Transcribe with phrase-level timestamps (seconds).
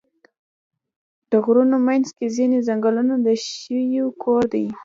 [1.31, 4.67] د غرونو منځ کې ځینې ځنګلونه د ژویو کور وي.